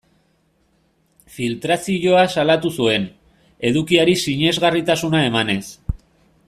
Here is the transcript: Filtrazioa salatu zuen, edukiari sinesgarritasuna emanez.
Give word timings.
Filtrazioa 1.35 2.23
salatu 2.37 2.73
zuen, 2.79 3.07
edukiari 3.71 4.19
sinesgarritasuna 4.25 5.25
emanez. 5.31 5.63